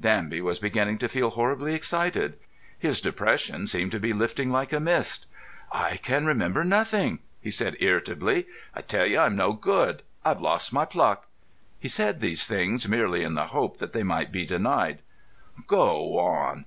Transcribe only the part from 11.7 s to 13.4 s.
He said these things merely in